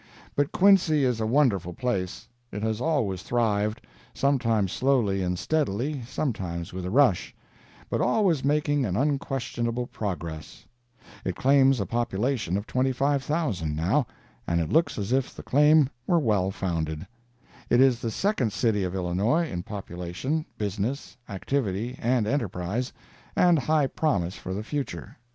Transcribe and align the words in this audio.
But 0.35 0.51
Quincy 0.51 1.03
is 1.05 1.21
a 1.21 1.27
wonderful 1.27 1.73
place. 1.73 2.27
It 2.51 2.63
has 2.63 2.81
always 2.81 3.21
thrived—sometimes 3.21 4.71
slowly 4.71 5.21
and 5.21 5.37
steadily, 5.37 6.01
sometimes 6.07 6.73
with 6.73 6.87
a 6.87 6.89
rush—but 6.89 8.01
always 8.01 8.43
making 8.43 8.83
an 8.83 8.97
unquestionable 8.97 9.85
progress. 9.85 10.65
It 11.23 11.35
claims 11.35 11.79
a 11.79 11.85
population 11.85 12.57
of 12.57 12.65
25,000 12.65 13.75
now, 13.75 14.07
and 14.47 14.59
it 14.59 14.71
looks 14.71 14.97
as 14.97 15.11
if 15.11 15.35
the 15.35 15.43
claim 15.43 15.87
were 16.07 16.17
well 16.17 16.49
founded. 16.49 17.05
It 17.69 17.79
is 17.79 17.99
the 17.99 18.09
second 18.09 18.51
city 18.51 18.83
of 18.83 18.95
Illinois, 18.95 19.47
in 19.51 19.61
population, 19.61 20.47
business, 20.57 21.15
activity 21.29 21.95
and 22.01 22.25
enterprise, 22.25 22.91
and 23.35 23.59
high 23.59 23.85
promise 23.85 24.33
for 24.33 24.55
the 24.55 24.63
future. 24.63 25.17